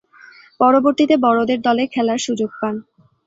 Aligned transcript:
পরবর্তীতে 0.59 1.15
বড়দের 1.17 1.59
দলের 1.61 1.87
খেলার 1.93 2.19
সুযোগ 2.19 2.49
পান। 2.61 2.75